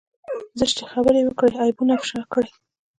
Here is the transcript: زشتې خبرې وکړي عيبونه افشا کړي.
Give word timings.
زشتې 0.59 0.83
خبرې 0.93 1.21
وکړي 1.23 1.51
عيبونه 1.61 1.91
افشا 1.95 2.21
کړي. 2.33 2.51